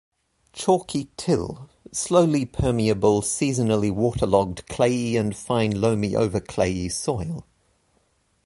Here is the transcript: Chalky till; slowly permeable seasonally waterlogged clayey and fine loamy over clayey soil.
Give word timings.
Chalky 0.51 1.09
till; 1.15 1.69
slowly 1.91 2.43
permeable 2.47 3.21
seasonally 3.21 3.91
waterlogged 3.91 4.65
clayey 4.67 5.15
and 5.15 5.35
fine 5.35 5.79
loamy 5.79 6.15
over 6.15 6.39
clayey 6.39 6.89
soil. 6.89 7.45